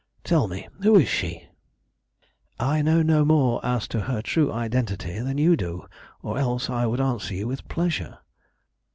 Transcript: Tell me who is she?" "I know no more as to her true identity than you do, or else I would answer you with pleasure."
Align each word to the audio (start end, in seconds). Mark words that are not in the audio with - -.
Tell 0.23 0.47
me 0.47 0.67
who 0.81 0.97
is 0.97 1.07
she?" 1.07 1.47
"I 2.59 2.81
know 2.81 3.03
no 3.03 3.23
more 3.23 3.63
as 3.63 3.87
to 3.89 4.01
her 4.01 4.23
true 4.23 4.51
identity 4.51 5.19
than 5.19 5.37
you 5.37 5.55
do, 5.55 5.85
or 6.23 6.39
else 6.39 6.71
I 6.71 6.87
would 6.87 6.99
answer 6.99 7.35
you 7.35 7.47
with 7.47 7.67
pleasure." 7.67 8.17